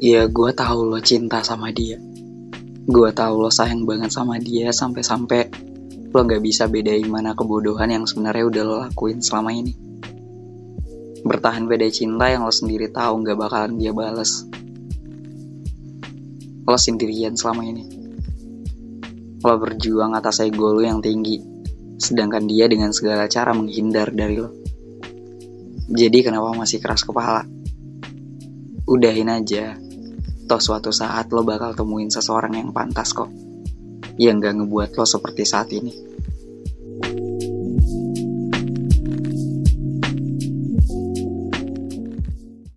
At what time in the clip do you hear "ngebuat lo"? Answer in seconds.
34.58-35.06